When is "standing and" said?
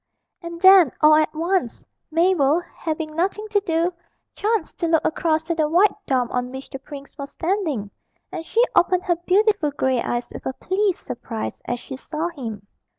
7.29-8.43